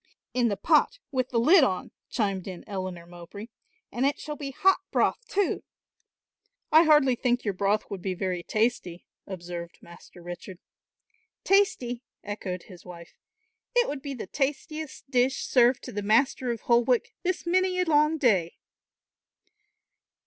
[0.33, 3.49] "In the pot, with the lid on," chimed in Eleanor Mowbray,
[3.91, 5.61] "and it shall be hot broth too."
[6.71, 10.57] "I hardly think your broth would be very tasty," observed Master Richard.
[11.43, 13.13] "Tasty," echoed his wife;
[13.75, 17.85] "it would be the tastiest dish served to the Master of Holwick this many a
[17.85, 18.57] long day."